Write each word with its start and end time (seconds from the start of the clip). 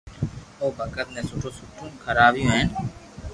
او 0.61 0.67
بگت 0.77 1.07
ني 1.15 1.21
سٺو 1.29 1.49
سٺو 1.57 1.85
کراويو 2.03 2.47
ھين 2.55 2.67